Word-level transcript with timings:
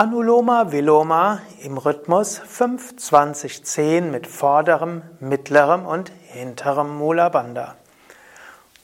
Anuloma 0.00 0.70
Viloma 0.70 1.40
im 1.60 1.76
Rhythmus 1.76 2.40
5-20-10 2.40 4.02
mit 4.02 4.28
vorderem, 4.28 5.02
mittlerem 5.18 5.86
und 5.86 6.12
hinterem 6.28 6.96
Mula 6.98 7.30
Bandha. 7.30 7.74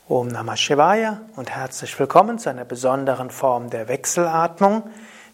Om 0.08 0.26
Namah 0.26 0.56
Shivaya 0.56 1.20
und 1.36 1.50
herzlich 1.50 1.96
willkommen 2.00 2.40
zu 2.40 2.50
einer 2.50 2.64
besonderen 2.64 3.30
Form 3.30 3.70
der 3.70 3.86
Wechselatmung, 3.86 4.90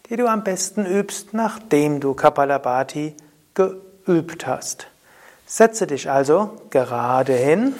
die 0.07 0.17
du 0.17 0.27
am 0.27 0.43
besten 0.43 0.85
übst, 0.85 1.33
nachdem 1.33 1.99
du 1.99 2.13
Kapalabhati 2.13 3.15
geübt 3.55 4.45
hast. 4.45 4.85
Setze 5.47 5.87
dich 5.87 6.11
also 6.11 6.61
gerade 6.69 7.33
hin. 7.33 7.73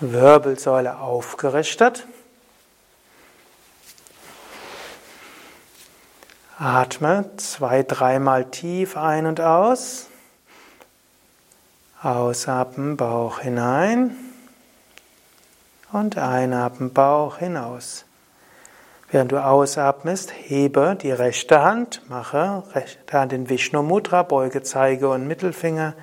Wirbelsäule 0.00 0.98
aufgerichtet. 0.98 2.08
Atme 6.62 7.28
zwei, 7.38 7.82
dreimal 7.82 8.44
tief 8.44 8.96
ein 8.96 9.26
und 9.26 9.40
aus. 9.40 10.06
Ausatmen, 12.00 12.96
Bauch 12.96 13.40
hinein. 13.40 14.16
Und 15.90 16.18
einatmen, 16.18 16.92
Bauch 16.92 17.38
hinaus. 17.38 18.04
Während 19.10 19.32
du 19.32 19.44
ausatmest, 19.44 20.30
hebe 20.30 20.96
die 21.02 21.10
rechte 21.10 21.64
Hand, 21.64 22.08
mache 22.08 22.62
rechte 22.74 23.18
Hand 23.18 23.32
in 23.32 23.48
Vishnu 23.48 23.82
Mudra, 23.82 24.22
beuge 24.22 24.62
Zeige 24.62 25.08
und 25.08 25.26
Mittelfinger. 25.26 25.94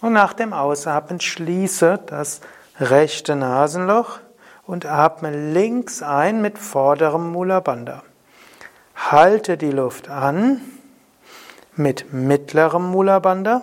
Und 0.00 0.12
nach 0.12 0.34
dem 0.34 0.52
Ausatmen 0.52 1.20
schließe 1.20 1.98
das 2.06 2.42
rechte 2.78 3.34
Nasenloch 3.34 4.20
und 4.68 4.86
atme 4.86 5.32
links 5.52 6.00
ein 6.00 6.40
mit 6.40 6.58
vorderem 6.58 7.32
Mula 7.32 7.58
Bandha. 7.58 8.04
Halte 8.96 9.56
die 9.56 9.70
Luft 9.70 10.08
an 10.08 10.60
mit 11.76 12.12
mittlerem 12.12 12.90
Mula 12.90 13.18
Bandha. 13.18 13.62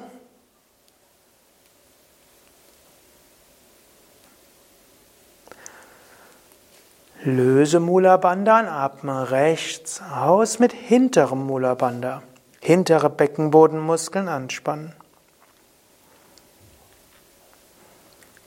Löse 7.24 7.80
Mula 7.80 8.18
Bandha 8.18 8.60
und 8.60 8.68
atme 8.68 9.32
rechts 9.32 10.02
aus 10.02 10.60
mit 10.60 10.72
hinterem 10.72 11.46
Mula 11.46 11.74
Bandha. 11.74 12.22
Hintere 12.62 13.10
Beckenbodenmuskeln 13.10 14.30
anspannen. 14.30 14.94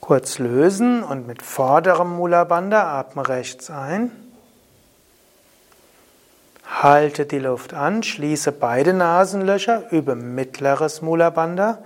Kurz 0.01 0.39
lösen 0.39 1.03
und 1.03 1.27
mit 1.27 1.43
vorderem 1.43 2.17
Mula 2.17 2.45
Bandha 2.45 2.99
atme 2.99 3.29
rechts 3.29 3.71
ein. 3.71 4.26
Halte 6.69 7.27
die 7.27 7.39
Luft 7.39 7.75
an, 7.75 8.03
schließe 8.03 8.53
beide 8.53 8.93
Nasenlöcher 8.93 9.91
über 9.93 10.15
mittleres 10.15 11.01
Mula 11.01 11.31
Bandha. 11.31 11.79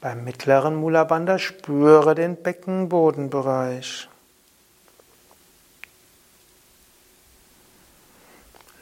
Beim 0.00 0.24
mittleren 0.24 0.74
Mula 0.74 1.04
Bandha 1.04 1.38
spüre 1.38 2.14
den 2.14 2.36
Beckenbodenbereich. 2.36 4.08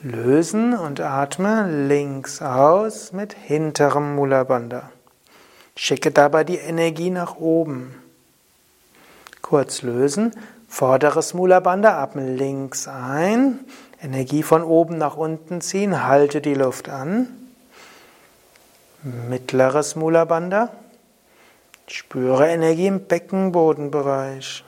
Lösen 0.01 0.77
und 0.77 1.01
atme 1.01 1.87
links 1.87 2.43
aus 2.43 3.13
mit 3.13 3.35
hinterem 3.35 4.17
Mula 4.17 4.43
Bandha. 4.43 4.91
Schicke 5.77 6.11
dabei 6.11 6.43
die 6.43 6.57
Energie 6.57 7.11
nach 7.11 7.37
oben. 7.37 7.95
Kurz 9.43 9.83
lösen, 9.83 10.33
vorderes 10.73 11.35
Mula 11.35 11.61
Bandha, 11.61 12.09
links 12.15 12.89
ein, 12.89 13.61
Energie 14.01 14.43
von 14.43 14.65
oben 14.65 14.97
nach 14.97 15.19
unten 15.19 15.61
ziehen, 15.61 16.07
halte 16.07 16.41
die 16.41 16.55
Luft 16.55 16.89
an. 16.89 17.29
Mittleres 19.29 19.97
Mula 19.97 20.25
Bandha. 20.25 20.71
Spüre 21.87 22.49
Energie 22.49 22.87
im 22.87 23.05
Beckenbodenbereich. 23.05 24.65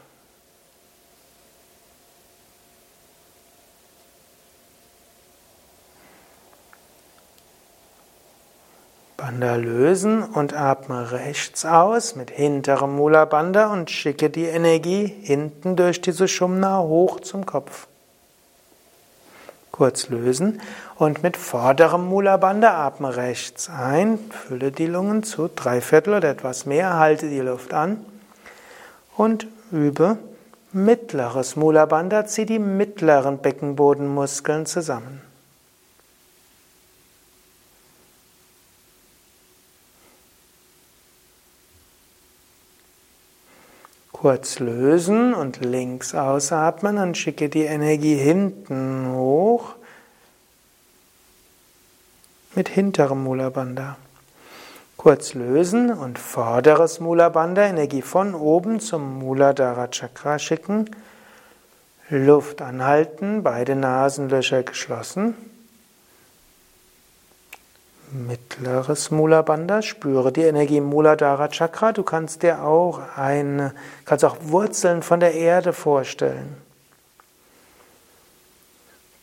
Bandha 9.25 9.55
lösen 9.55 10.23
und 10.23 10.53
atme 10.53 11.11
rechts 11.11 11.65
aus 11.65 12.15
mit 12.15 12.31
hinterem 12.31 12.95
Mula 12.95 13.25
Bandha 13.25 13.73
und 13.73 13.91
schicke 13.91 14.29
die 14.29 14.45
Energie 14.45 15.07
hinten 15.07 15.77
durch 15.77 16.03
diese 16.03 16.29
Shumna 16.29 16.81
hoch 16.81 17.21
zum 17.21 17.47
Kopf. 17.47 17.87
Kurz 19.73 20.11
lösen 20.11 20.61
und 20.97 21.23
mit 21.23 21.39
vorderem 21.39 22.05
Mula 22.05 22.37
Bandha 22.37 22.87
atme 22.87 23.17
rechts 23.17 23.71
ein, 23.71 24.19
fülle 24.29 24.73
die 24.73 24.85
Lungen 24.85 25.23
zu 25.23 25.49
drei 25.49 25.81
Viertel 25.81 26.17
oder 26.17 26.29
etwas 26.29 26.67
mehr, 26.67 26.99
halte 26.99 27.31
die 27.31 27.41
Luft 27.41 27.73
an 27.73 28.05
und 29.17 29.47
übe 29.73 30.19
mittleres 30.73 31.57
Mula 31.57 31.87
Bandha, 31.87 32.27
zieh 32.27 32.45
die 32.45 32.59
mittleren 32.59 33.39
Beckenbodenmuskeln 33.39 34.67
zusammen. 34.67 35.23
Kurz 44.25 44.59
lösen 44.59 45.35
und 45.35 45.63
links 45.63 46.15
ausatmen 46.15 46.97
und 46.97 47.19
schicke 47.19 47.51
die 47.51 47.65
Energie 47.65 48.15
hinten 48.15 49.13
hoch 49.13 49.75
mit 52.55 52.71
hinterem 52.71 53.23
Mula 53.23 53.51
Bandha. 53.51 53.99
Kurz 54.97 55.35
lösen 55.35 55.93
und 55.93 56.19
vorderes 56.19 57.01
Mula 57.01 57.29
Bandha, 57.29 57.65
Energie 57.65 58.01
von 58.01 58.35
oben 58.35 58.81
zum 58.81 59.19
Muladhara 59.19 59.89
Chakra 59.89 60.39
schicken. 60.39 60.89
Luft 62.09 62.63
anhalten, 62.63 63.43
beide 63.43 63.77
Nasenlöcher 63.77 64.63
geschlossen. 64.63 65.35
Mittleres 68.15 69.11
Mula 69.11 69.43
Bandha, 69.43 69.83
spüre 69.83 70.31
die 70.31 70.45
Energie 70.45 70.77
im 70.77 70.85
Muladhara 70.85 71.49
Chakra. 71.49 71.91
Du 71.91 72.05
kannst 72.05 72.45
dir 72.45 72.63
auch 72.63 73.01
eine, 73.17 73.75
kannst 74.05 74.25
auch 74.25 74.37
Wurzeln 74.41 75.03
von 75.03 75.19
der 75.19 75.35
Erde 75.35 75.73
vorstellen. 75.73 76.57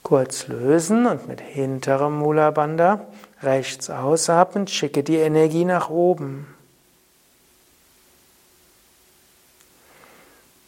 Kurz 0.04 0.48
lösen 0.48 1.06
und 1.06 1.26
mit 1.26 1.40
hinterem 1.40 2.20
Mula 2.20 2.52
Bandha 2.52 3.00
rechts 3.42 3.90
ausatmen, 3.90 4.68
schicke 4.68 5.04
die 5.04 5.20
Energie 5.20 5.64
nach 5.64 5.90
oben. 5.90 6.54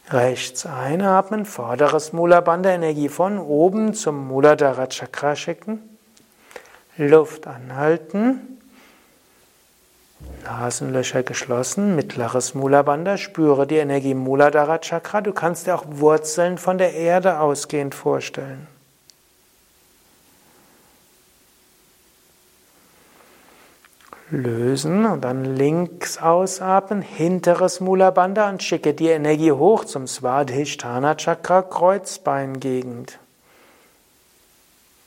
Rechts 0.09 0.66
einatmen, 0.66 1.45
vorderes 1.45 2.13
Mula 2.13 2.40
Bandha, 2.40 2.69
Energie 2.69 3.09
von 3.09 3.38
oben 3.38 3.94
zum 3.94 4.29
Muladhara 4.29 4.88
Chakra 4.88 5.35
schicken. 5.35 5.93
Luft 6.98 7.48
anhalten. 7.48 8.59
Nasenlöcher 10.44 11.24
geschlossen, 11.24 11.96
mittleres 11.96 12.54
Mula 12.54 12.81
Bandha, 12.84 13.18
spüre 13.18 13.66
die 13.66 13.78
Energie 13.78 14.12
im 14.12 14.20
Muladhara 14.20 14.78
Chakra. 14.80 15.22
Du 15.22 15.34
kannst 15.34 15.68
dir 15.68 15.76
auch 15.76 15.86
Wurzeln 15.88 16.58
von 16.58 16.78
der 16.78 16.94
Erde 16.94 17.40
ausgehend 17.40 17.96
vorstellen. 17.96 18.68
Lösen 24.30 25.06
und 25.06 25.22
dann 25.22 25.46
links 25.46 26.18
ausatmen, 26.18 27.02
hinteres 27.02 27.80
Mula 27.80 28.12
Bandha 28.12 28.50
und 28.50 28.64
schicke 28.64 28.94
die 28.94 29.09
Energie 29.09 29.52
hoch 29.52 29.85
zum 29.85 30.08
Svadhisthana 30.08 31.16
Chakra, 31.16 31.62
Kreuzbeingegend. 31.62 33.20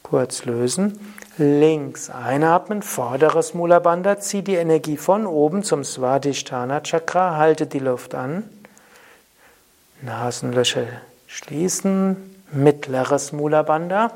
Kurz 0.08 0.44
lösen. 0.44 1.00
Links 1.36 2.10
einatmen, 2.10 2.82
vorderes 2.82 3.54
Mula 3.54 3.80
Bandha, 3.80 4.20
zieh 4.20 4.42
die 4.42 4.54
Energie 4.54 4.98
von 4.98 5.26
oben 5.26 5.64
zum 5.64 5.82
Svadhisthana 5.82 6.80
Chakra, 6.84 7.36
halte 7.36 7.66
die 7.66 7.80
Luft 7.80 8.14
an. 8.14 8.44
Nasenlöcher 10.02 10.86
schließen, 11.26 12.36
mittleres 12.52 13.32
Mula 13.32 13.62
Bandha, 13.62 14.12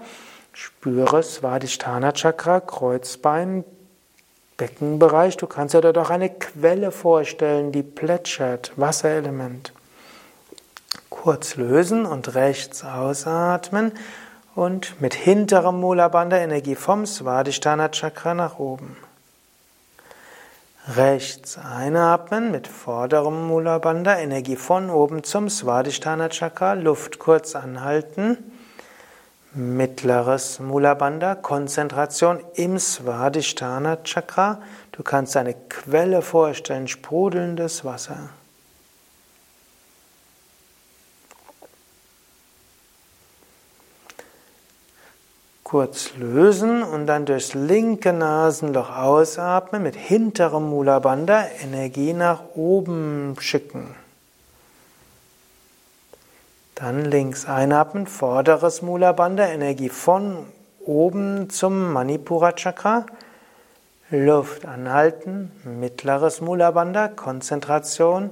spüre 0.53 1.25
Svadhisthana 1.25 2.13
Chakra, 2.13 2.61
Kreuzbein, 2.61 3.65
Beckenbereich. 4.59 5.39
Du 5.39 5.49
kannst 5.49 5.75
dir 5.75 5.81
dort 5.81 5.99
auch 5.99 6.11
eine 6.11 6.31
Quelle 6.31 6.93
vorstellen, 6.93 7.73
die 7.73 7.83
plätschert, 7.83 8.71
Wasserelement. 8.77 9.73
Kurz 11.09 11.57
lösen 11.57 12.07
und 12.07 12.37
rechts 12.37 12.85
ausatmen 12.85 13.91
und 14.61 15.01
mit 15.01 15.15
hinterem 15.15 15.81
Mula 15.81 16.09
Bandha 16.09 16.37
Energie 16.37 16.75
vom 16.75 17.07
Svadhisthana 17.07 17.89
Chakra 17.89 18.35
nach 18.35 18.59
oben. 18.59 18.95
Rechts 20.87 21.57
einatmen 21.57 22.51
mit 22.51 22.69
vorderem 22.69 23.49
Mula 23.49 23.79
Bandha 23.79 24.19
Energie 24.19 24.57
von 24.57 24.91
oben 24.91 25.25
zum 25.25 25.49
Svadhisthana 25.49 26.29
Chakra, 26.29 26.75
Luft 26.75 27.19
kurz 27.19 27.57
anhalten. 27.57 28.37
Mittleres 29.55 30.61
Mulabandha, 30.61 31.37
Konzentration 31.37 32.39
im 32.55 32.79
Svadhisthana 32.79 33.97
Chakra. 34.05 34.61
Du 34.93 35.03
kannst 35.03 35.39
eine 35.39 35.55
Quelle 35.55 36.21
vorstellen, 36.21 36.87
sprudelndes 36.87 37.87
Wasser. 37.87 38.29
Kurz 45.71 46.17
lösen 46.17 46.83
und 46.83 47.07
dann 47.07 47.27
durchs 47.27 47.55
linke 47.55 48.13
Nasenloch 48.13 48.91
ausatmen, 48.97 49.85
mit 49.85 49.95
hinterem 49.95 50.69
Mulabandha 50.69 51.45
Energie 51.63 52.13
nach 52.13 52.41
oben 52.57 53.37
schicken. 53.39 53.95
Dann 56.75 57.05
links 57.05 57.47
einatmen, 57.47 58.09
vorderes 58.09 58.83
Mulabandha, 58.83 59.47
Energie 59.47 59.91
von 59.91 60.45
oben 60.85 61.51
zum 61.51 61.93
Manipura 61.93 62.51
Chakra. 62.51 63.07
Luft 64.11 64.67
anhalten, 64.67 65.53
mittleres 65.63 66.41
Mulabandha, 66.41 67.07
Konzentration, 67.07 68.31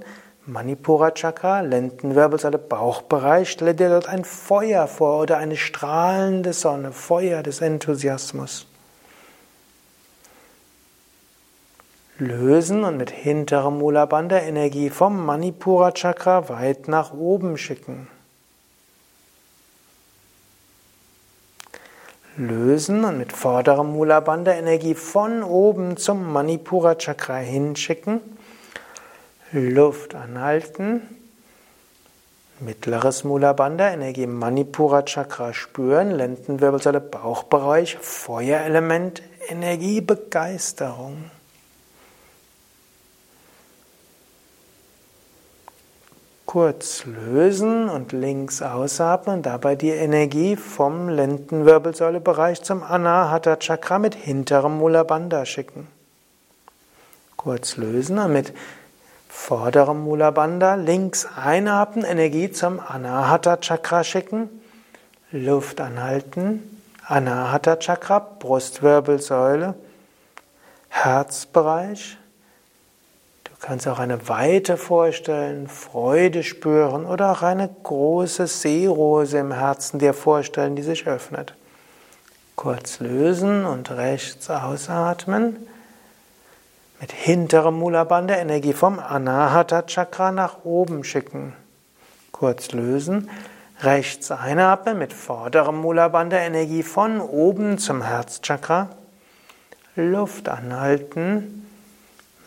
Manipura 0.49 1.11
Chakra, 1.11 1.61
Lendenwirbelsäule, 1.61 2.57
Bauchbereich. 2.57 3.51
Stelle 3.51 3.75
dir 3.75 3.91
dort 3.91 4.09
ein 4.09 4.25
Feuer 4.25 4.87
vor 4.87 5.21
oder 5.21 5.37
eine 5.37 5.59
strahlende 5.59 6.55
Sonne, 6.55 6.93
Feuer 6.93 7.43
des 7.43 7.61
Enthusiasmus. 7.61 8.67
Lösen 12.17 12.83
und 12.83 12.97
mit 12.97 13.11
hinterem 13.11 13.77
Mulabandha 13.77 14.39
Energie 14.39 14.89
vom 14.89 15.23
Manipura 15.23 15.93
Chakra 15.93 16.49
weit 16.49 16.89
nach 16.89 17.13
oben 17.13 17.59
schicken. 17.59 18.09
lösen 22.39 23.05
und 23.05 23.19
mit 23.19 23.33
vorderem 23.33 23.93
Mula 23.93 24.21
Bandha 24.21 24.53
Energie 24.53 24.95
von 24.95 25.43
oben 25.43 25.97
zum 25.97 26.33
Manipura 26.33 26.95
Chakra 26.95 27.37
hinschicken. 27.39 28.21
Luft 29.53 30.15
anhalten. 30.15 31.03
Mittleres 32.61 33.25
Mula 33.25 33.53
Bandha 33.53 33.91
Energie 33.91 34.27
Manipura 34.27 35.03
Chakra 35.03 35.55
spüren. 35.55 36.11
Lendenwirbelsäule, 36.11 37.01
Bauchbereich, 37.01 37.97
Feuerelement, 37.99 39.23
Energie, 39.49 40.01
Begeisterung. 40.01 41.31
Kurz 46.45 47.05
lösen 47.05 47.91
und 47.91 48.13
links 48.13 48.63
ausatmen, 48.63 49.43
dabei 49.43 49.77
die 49.77 49.91
Energie 49.91 50.57
vom 50.57 51.11
Lendenwirbelsäulebereich 51.11 52.63
zum 52.63 52.83
Anahata 52.83 53.57
Chakra 53.57 53.99
mit 53.99 54.15
hinterem 54.15 54.79
Mulabandha 54.79 55.45
schicken. 55.45 55.89
Kurz 57.37 57.77
lösen 57.77 58.19
und 58.19 58.53
vorderem 59.29 60.05
Mulabandha 60.05 60.75
links 60.75 61.27
einatmen, 61.37 62.05
Energie 62.05 62.51
zum 62.51 62.81
Anahata 62.81 63.59
Chakra 63.59 64.05
schicken, 64.05 64.49
Luft 65.31 65.81
anhalten, 65.81 66.83
Anahata 67.07 67.77
Chakra, 67.77 68.19
Brustwirbelsäule, 68.19 69.75
Herzbereich, 70.89 72.19
Du 73.59 73.67
kannst 73.67 73.89
auch 73.89 73.99
eine 73.99 74.29
Weite 74.29 74.77
vorstellen, 74.77 75.67
Freude 75.67 76.45
spüren 76.45 77.05
oder 77.05 77.33
auch 77.33 77.43
eine 77.43 77.69
große 77.83 78.47
Seerose 78.47 79.39
im 79.39 79.51
Herzen 79.51 79.99
dir 79.99 80.15
vorstellen, 80.15 80.77
die 80.77 80.83
sich 80.83 81.09
öffnet. 81.09 81.55
Kurz 82.55 83.01
lösen 83.01 83.67
und 83.67 83.91
rechts 83.91 84.49
ausatmen. 84.49 85.57
Mit 87.01 87.13
hinterem 87.13 87.79
Mulabandha 87.79 88.35
Energie 88.35 88.73
vom 88.73 88.99
Anahata 88.99 89.83
Chakra 89.83 90.33
nach 90.33 90.65
oben 90.65 91.05
schicken. 91.05 91.53
Kurz 92.33 92.73
lösen. 92.73 93.31
Rechts 93.81 94.33
einatmen 94.33 94.99
mit 94.99 95.13
vorderem 95.13 95.77
Mulabandha 95.77 96.39
Energie 96.39 96.83
von 96.83 97.21
oben 97.21 97.79
zum 97.79 98.03
Herzchakra. 98.03 98.89
Luft 99.95 100.49
anhalten. 100.49 101.67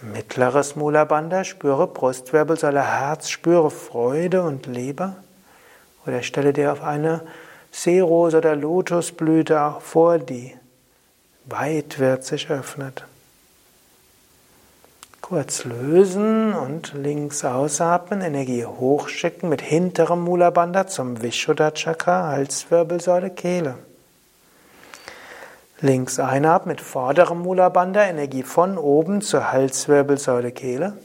Mittleres 0.01 0.75
Mulabandha, 0.75 1.45
spüre 1.45 1.87
Brustwirbelsäule, 1.87 2.81
Herz, 2.81 3.29
spüre 3.29 3.71
Freude 3.71 4.41
und 4.41 4.65
Leber. 4.65 5.15
Oder 6.05 6.23
stelle 6.23 6.51
dir 6.51 6.73
auf 6.73 6.83
eine 6.83 7.21
Seerose 7.71 8.39
oder 8.39 8.57
Lotusblüte 8.57 9.75
vor, 9.79 10.17
die 10.17 10.57
weit 11.45 11.99
wird 11.99 12.25
sich 12.25 12.49
öffnet. 12.49 13.05
Kurz 15.31 15.63
lösen 15.63 16.53
und 16.53 16.91
links 16.93 17.45
ausatmen, 17.45 18.19
Energie 18.19 18.65
hochschicken 18.65 19.47
mit 19.47 19.61
hinterem 19.61 20.19
Mulabandha 20.25 20.87
zum 20.87 21.21
Vishuddha 21.21 21.71
Chakra, 21.71 22.27
Halswirbelsäule, 22.27 23.29
Kehle. 23.29 23.75
Links 25.79 26.19
einatmen 26.19 26.75
mit 26.75 26.81
vorderem 26.81 27.43
Mulabandha, 27.43 28.03
Energie 28.03 28.43
von 28.43 28.77
oben 28.77 29.21
zur 29.21 29.53
Halswirbelsäule 29.53 30.51
Kehle. 30.51 30.97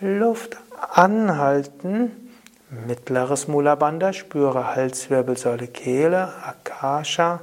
Luft 0.00 0.58
anhalten, 0.92 2.10
mittleres 2.86 3.48
Mulabandha, 3.48 4.12
spüre 4.12 4.74
Halswirbelsäule 4.76 5.68
Kehle, 5.68 6.30
Akasha, 6.44 7.40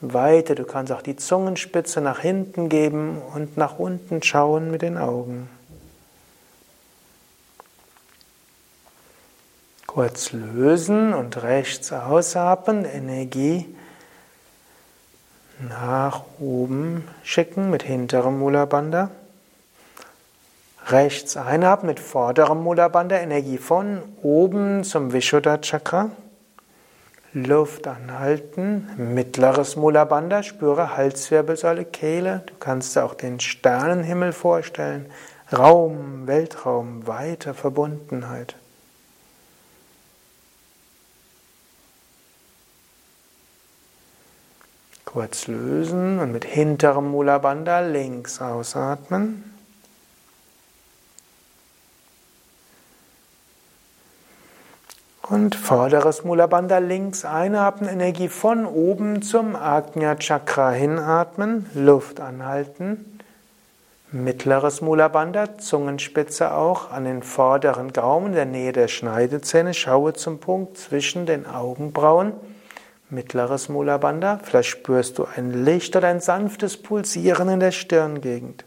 Weite. 0.00 0.54
Du 0.54 0.64
kannst 0.64 0.92
auch 0.92 1.02
die 1.02 1.16
Zungenspitze 1.16 2.00
nach 2.00 2.20
hinten 2.20 2.68
geben 2.68 3.20
und 3.34 3.56
nach 3.56 3.78
unten 3.78 4.22
schauen 4.22 4.70
mit 4.70 4.82
den 4.82 4.96
Augen. 4.96 5.48
Kurz 9.86 10.32
lösen 10.32 11.14
und 11.14 11.42
rechts 11.42 11.92
ausatmen, 11.92 12.84
Energie 12.84 13.66
nach 15.60 16.22
oben 16.38 17.08
schicken 17.24 17.70
mit 17.70 17.82
hinterem 17.82 18.38
Mulabandha. 18.38 19.10
Rechts 20.86 21.36
einatmen 21.36 21.88
mit 21.88 22.00
vorderem 22.00 22.62
Mulabandha, 22.62 23.16
Energie 23.16 23.58
von 23.58 24.02
oben 24.22 24.84
zum 24.84 25.12
Vishuddha 25.12 25.58
Chakra. 25.58 26.10
Luft 27.44 27.86
anhalten, 27.86 28.88
mittleres 28.96 29.76
Mulabandha, 29.76 30.42
spüre 30.42 30.96
Halswirbelsäule, 30.96 31.84
Kehle. 31.84 32.42
Du 32.46 32.54
kannst 32.60 32.96
dir 32.96 33.04
auch 33.04 33.14
den 33.14 33.40
Sternenhimmel 33.40 34.32
vorstellen. 34.32 35.06
Raum, 35.52 36.26
Weltraum, 36.26 37.06
weite 37.06 37.54
Verbundenheit. 37.54 38.54
Kurz 45.04 45.46
lösen 45.46 46.18
und 46.18 46.32
mit 46.32 46.44
hinterem 46.44 47.10
Mulabandha 47.10 47.80
links 47.80 48.42
ausatmen. 48.42 49.57
Und 55.38 55.54
vorderes 55.54 56.24
Mulabandha 56.24 56.78
links 56.78 57.24
einatmen, 57.24 57.88
Energie 57.88 58.28
von 58.28 58.66
oben 58.66 59.22
zum 59.22 59.54
Agnya 59.54 60.16
Chakra 60.16 60.72
hinatmen, 60.72 61.66
Luft 61.74 62.18
anhalten. 62.18 63.20
Mittleres 64.10 64.80
Mulabandha, 64.80 65.56
Zungenspitze 65.58 66.52
auch 66.52 66.90
an 66.90 67.04
den 67.04 67.22
vorderen 67.22 67.92
Gaumen, 67.92 68.26
in 68.26 68.32
der 68.32 68.46
Nähe 68.46 68.72
der 68.72 68.88
Schneidezähne, 68.88 69.74
schaue 69.74 70.12
zum 70.12 70.40
Punkt 70.40 70.76
zwischen 70.76 71.24
den 71.24 71.46
Augenbrauen 71.46 72.32
mittleres 73.08 73.68
Mulabandha. 73.68 74.40
Vielleicht 74.42 74.70
spürst 74.70 75.18
du 75.18 75.26
ein 75.36 75.64
Licht 75.64 75.94
oder 75.94 76.08
ein 76.08 76.20
sanftes 76.20 76.76
Pulsieren 76.76 77.48
in 77.48 77.60
der 77.60 77.70
Stirngegend. 77.70 78.64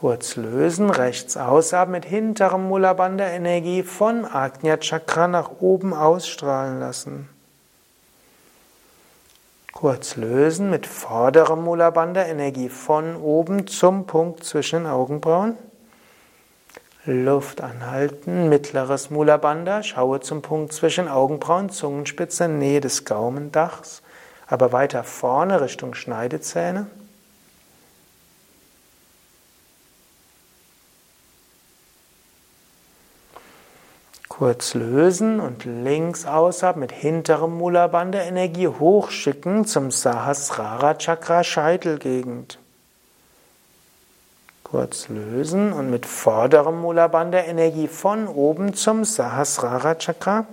Kurz 0.00 0.36
lösen, 0.36 0.88
rechts 0.88 1.36
ausatmen, 1.36 1.92
mit 1.92 2.06
hinterem 2.06 2.66
Mulabandha 2.68 3.26
Energie 3.26 3.82
von 3.82 4.24
Agnya 4.24 4.78
Chakra 4.78 5.28
nach 5.28 5.50
oben 5.60 5.92
ausstrahlen 5.92 6.80
lassen. 6.80 7.28
Kurz 9.74 10.16
lösen, 10.16 10.70
mit 10.70 10.86
vorderem 10.86 11.62
Mulabandha 11.64 12.22
Energie 12.22 12.70
von 12.70 13.14
oben 13.14 13.66
zum 13.66 14.06
Punkt 14.06 14.42
zwischen 14.42 14.84
den 14.84 14.86
Augenbrauen. 14.86 15.58
Luft 17.04 17.60
anhalten, 17.60 18.48
mittleres 18.48 19.10
Mulabandha, 19.10 19.82
schaue 19.82 20.20
zum 20.20 20.40
Punkt 20.40 20.72
zwischen 20.72 21.08
Augenbrauen, 21.08 21.68
Zungenspitze, 21.68 22.48
Nähe 22.48 22.80
des 22.80 23.04
Gaumendachs, 23.04 24.00
aber 24.46 24.72
weiter 24.72 25.04
vorne 25.04 25.60
Richtung 25.60 25.92
Schneidezähne. 25.92 26.86
Kurz 34.40 34.72
lösen 34.72 35.38
und 35.38 35.66
links 35.66 36.24
ausatmen 36.24 36.80
mit 36.80 36.92
hinterem 36.92 37.58
Mulabanda 37.58 38.20
Energie 38.20 38.68
hochschicken 38.68 39.66
zum 39.66 39.90
Sahasrara 39.90 40.94
Chakra 40.94 41.44
Scheitelgegend. 41.44 42.58
Kurz 44.64 45.10
lösen 45.10 45.74
und 45.74 45.90
mit 45.90 46.06
vorderem 46.06 46.80
Mulabanda 46.80 47.40
Energie 47.40 47.86
von 47.86 48.28
oben 48.28 48.72
zum 48.72 49.04
Sahasrara 49.04 49.96
Chakra. 49.96 50.46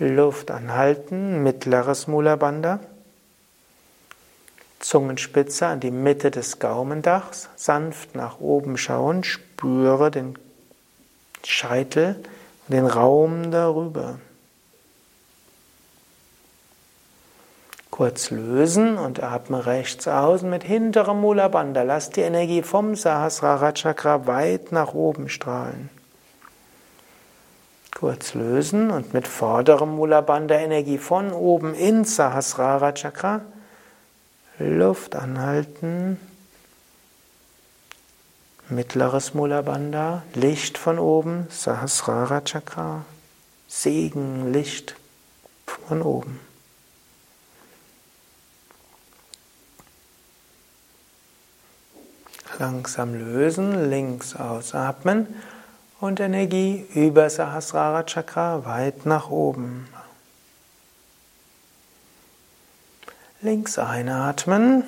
Luft 0.00 0.50
anhalten, 0.50 1.44
mittleres 1.44 2.08
Mulabanda. 2.08 2.80
Zungenspitze 4.80 5.68
an 5.68 5.78
die 5.78 5.92
Mitte 5.92 6.32
des 6.32 6.58
Gaumendachs, 6.58 7.48
sanft 7.54 8.16
nach 8.16 8.40
oben 8.40 8.76
schauen, 8.76 9.22
spüre 9.22 10.10
den 10.10 10.36
Scheitel 11.46 12.16
und 12.66 12.74
den 12.74 12.86
Raum 12.86 13.50
darüber. 13.50 14.18
Kurz 17.94 18.30
lösen 18.30 18.98
und 18.98 19.22
atme 19.22 19.66
rechts 19.66 20.08
aus 20.08 20.42
mit 20.42 20.64
hinterem 20.64 21.20
Mula 21.20 21.46
Bandha. 21.46 21.82
Lass 21.82 22.10
die 22.10 22.22
Energie 22.22 22.62
vom 22.62 22.96
Sahasrara 22.96 23.70
Chakra 23.70 24.26
weit 24.26 24.72
nach 24.72 24.94
oben 24.94 25.28
strahlen. 25.28 25.90
Kurz 27.94 28.34
lösen 28.34 28.90
und 28.90 29.14
mit 29.14 29.28
vorderem 29.28 29.94
Mula 29.94 30.22
Bandha 30.22 30.56
Energie 30.56 30.98
von 30.98 31.32
oben 31.32 31.72
ins 31.74 32.16
Sahasrara 32.16 32.90
Chakra. 32.90 33.42
Luft 34.58 35.14
anhalten. 35.14 36.18
Mittleres 38.70 39.34
Mula 39.34 39.60
Bandha, 39.60 40.22
Licht 40.32 40.78
von 40.78 40.98
oben, 40.98 41.46
Sahasrara 41.50 42.40
Chakra, 42.40 43.04
Segen, 43.68 44.52
Licht 44.52 44.96
von 45.66 46.00
oben. 46.00 46.40
Langsam 52.58 53.14
lösen, 53.14 53.90
links 53.90 54.34
ausatmen 54.34 55.26
und 56.00 56.20
Energie 56.20 56.86
über 56.94 57.28
Sahasrara 57.28 58.04
Chakra 58.04 58.64
weit 58.64 59.04
nach 59.04 59.28
oben. 59.28 59.88
Links 63.42 63.78
einatmen. 63.78 64.84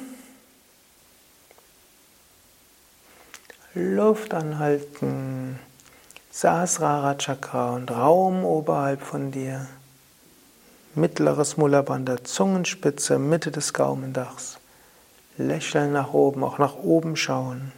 Luft 3.78 4.32
anhalten. 4.32 5.58
Sahasrara 6.30 7.14
Chakra 7.16 7.74
und 7.74 7.90
Raum 7.90 8.42
oberhalb 8.42 9.02
von 9.02 9.32
dir. 9.32 9.66
Mittleres 10.94 11.58
Mulabandha, 11.58 12.24
Zungenspitze, 12.24 13.18
Mitte 13.18 13.50
des 13.50 13.74
Gaumendachs. 13.74 14.58
Lächeln 15.36 15.92
nach 15.92 16.14
oben, 16.14 16.42
auch 16.42 16.56
nach 16.56 16.76
oben 16.76 17.16
schauen. 17.16 17.70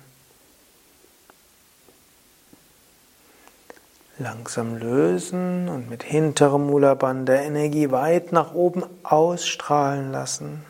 Langsam 4.18 4.76
lösen 4.76 5.68
und 5.68 5.90
mit 5.90 6.04
hinterem 6.04 6.64
Mulaband 6.64 7.28
der 7.28 7.42
Energie 7.42 7.90
weit 7.90 8.30
nach 8.30 8.54
oben 8.54 8.84
ausstrahlen 9.02 10.12
lassen. 10.12 10.64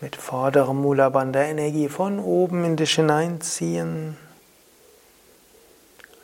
Mit 0.00 0.14
vorderem 0.14 0.80
Mulaband 0.80 1.34
der 1.34 1.46
Energie 1.46 1.88
von 1.88 2.20
oben 2.20 2.64
in 2.64 2.76
dich 2.76 2.94
hineinziehen. 2.94 4.16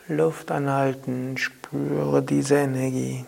Luft 0.06 0.50
anhalten, 0.50 1.36
spüre 1.36 2.22
diese 2.22 2.56
Energie. 2.56 3.24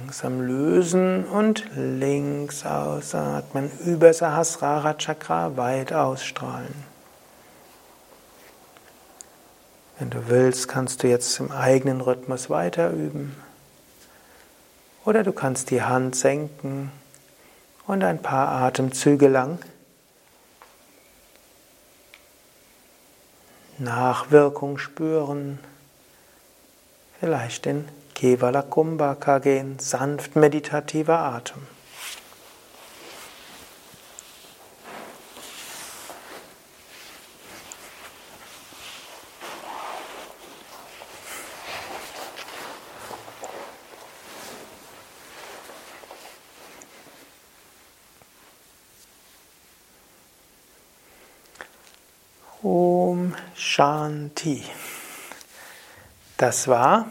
Langsam 0.00 0.40
lösen 0.40 1.24
und 1.24 1.64
links 1.74 2.64
ausatmen, 2.64 3.68
über 3.84 4.14
Sahasrara 4.14 4.94
Chakra 4.94 5.56
weit 5.56 5.92
ausstrahlen. 5.92 6.72
Wenn 9.98 10.10
du 10.10 10.28
willst, 10.28 10.68
kannst 10.68 11.02
du 11.02 11.08
jetzt 11.08 11.40
im 11.40 11.50
eigenen 11.50 12.00
Rhythmus 12.00 12.48
weiter 12.48 12.90
üben. 12.90 13.34
Oder 15.04 15.24
du 15.24 15.32
kannst 15.32 15.70
die 15.70 15.82
Hand 15.82 16.14
senken 16.14 16.92
und 17.88 18.04
ein 18.04 18.22
paar 18.22 18.48
Atemzüge 18.48 19.26
lang 19.26 19.58
Nachwirkung 23.78 24.78
spüren, 24.78 25.58
vielleicht 27.18 27.64
den 27.64 27.88
Kevala 28.18 28.62
Kumbhaka 28.62 29.38
gehen, 29.38 29.78
sanft 29.78 30.34
meditativer 30.34 31.20
Atem. 31.20 31.68
Om 52.64 53.36
Shanti. 53.54 54.64
Das 56.36 56.66
war 56.66 57.06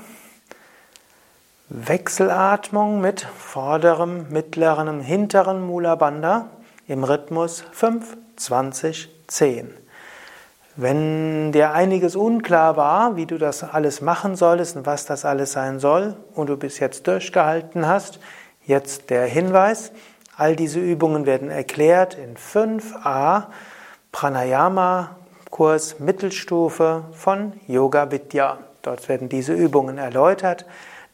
Wechselatmung 1.86 3.02
mit 3.02 3.22
vorderem, 3.22 4.30
mittleren 4.30 4.88
und 4.88 5.02
hinteren 5.02 5.62
Mula 5.62 5.96
Bandha 5.96 6.48
im 6.88 7.04
Rhythmus 7.04 7.64
5, 7.72 8.18
20, 8.36 9.10
10. 9.28 9.74
Wenn 10.76 11.52
dir 11.52 11.74
einiges 11.74 12.16
unklar 12.16 12.78
war, 12.78 13.16
wie 13.16 13.28
du 13.28 13.38
das 13.38 13.64
alles 13.64 14.02
machen 14.02 14.36
solltest 14.36 14.76
und 14.76 14.86
was 14.86 15.06
das 15.06 15.24
alles 15.24 15.52
sein 15.52 15.80
soll, 15.80 16.16
und 16.34 16.48
du 16.48 16.58
bis 16.58 16.80
jetzt 16.80 17.06
durchgehalten 17.06 17.86
hast, 17.86 18.20
jetzt 18.66 19.12
der 19.12 19.26
Hinweis, 19.26 19.92
all 20.36 20.56
diese 20.56 20.80
Übungen 20.80 21.26
werden 21.28 21.52
erklärt 21.52 22.16
in 22.16 22.38
5a 22.38 23.44
Pranayama 24.12 25.16
Kurs 25.52 26.00
Mittelstufe 26.00 27.04
von 27.12 27.54
Yoga 27.68 28.12
Vidya. 28.12 28.58
Dort 28.82 29.08
werden 29.10 29.30
diese 29.30 29.54
Übungen 29.54 29.98
erläutert. 29.98 30.66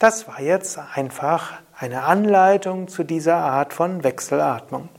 Das 0.04 0.28
war 0.28 0.42
jetzt 0.42 0.78
einfach 0.96 1.54
eine 1.80 2.04
Anleitung 2.04 2.90
zu 2.90 3.06
dieser 3.06 3.38
Art 3.38 3.72
von 3.72 4.04
Wechselatmung. 4.04 4.90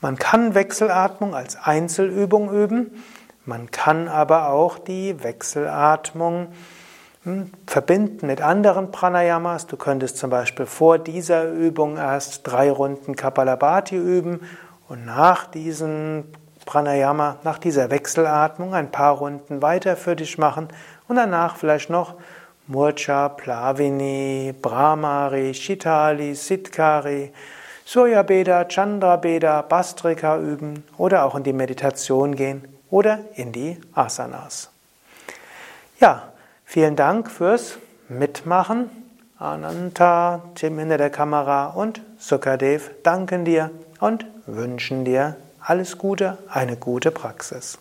Man 0.00 0.18
kann 0.18 0.54
Wechselatmung 0.54 1.34
als 1.34 1.56
Einzelübung 1.56 2.52
üben, 2.52 3.02
man 3.44 3.72
kann 3.72 4.06
aber 4.06 4.50
auch 4.50 4.78
die 4.78 5.20
Wechselatmung 5.24 6.52
hm, 7.24 7.50
verbinden 7.66 8.28
mit 8.28 8.40
anderen 8.40 8.92
Pranayamas. 8.92 9.66
Du 9.66 9.76
könntest 9.76 10.16
zum 10.16 10.30
Beispiel 10.30 10.66
vor 10.66 11.00
dieser 11.00 11.50
Übung 11.50 11.96
erst 11.96 12.46
drei 12.46 12.70
Runden 12.70 13.16
Kapalabhati 13.16 13.96
üben 13.96 14.42
und 14.88 15.04
nach 15.04 15.46
diesen 15.46 16.22
Pranayama, 16.66 17.38
nach 17.42 17.58
dieser 17.58 17.90
Wechselatmung 17.90 18.74
ein 18.74 18.92
paar 18.92 19.16
Runden 19.16 19.60
weiter 19.60 19.96
für 19.96 20.14
dich 20.14 20.38
machen 20.38 20.68
und 21.08 21.16
danach 21.16 21.56
vielleicht 21.56 21.90
noch 21.90 22.14
Murcha, 22.68 23.28
Plavini, 23.28 24.52
Brahmari, 24.52 25.54
Shitali, 25.54 26.34
Siddhkari, 26.34 27.30
Suryabeda, 27.84 28.64
Chandrabeda, 28.68 29.62
Bastrika 29.62 30.38
üben 30.38 30.82
oder 30.98 31.24
auch 31.24 31.36
in 31.36 31.44
die 31.44 31.52
Meditation 31.52 32.34
gehen 32.34 32.66
oder 32.90 33.20
in 33.36 33.52
die 33.52 33.78
Asanas. 33.94 34.70
Ja, 36.00 36.32
vielen 36.64 36.96
Dank 36.96 37.30
fürs 37.30 37.78
Mitmachen. 38.08 38.90
Ananta, 39.38 40.42
Tim 40.54 40.78
hinter 40.78 40.98
der 40.98 41.10
Kamera 41.10 41.66
und 41.68 42.00
Sukadev 42.18 42.90
danken 43.02 43.44
dir 43.44 43.70
und 44.00 44.24
wünschen 44.46 45.04
dir 45.04 45.36
alles 45.60 45.98
Gute, 45.98 46.38
eine 46.48 46.76
gute 46.76 47.10
Praxis. 47.10 47.78